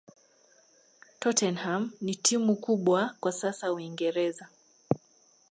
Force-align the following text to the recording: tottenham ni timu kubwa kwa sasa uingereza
tottenham 1.19 1.91
ni 2.01 2.15
timu 2.15 2.55
kubwa 2.55 3.15
kwa 3.19 3.31
sasa 3.31 3.73
uingereza 3.73 4.47